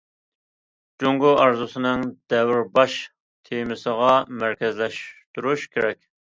جۇڭگو 1.03 1.33
ئارزۇسىنىڭ 1.41 2.07
دەۋر 2.35 2.63
باش 2.79 2.97
تېمىسىغا 3.51 4.11
مەركەزلەشتۈرۈش 4.43 5.71
كېرەك. 5.77 6.05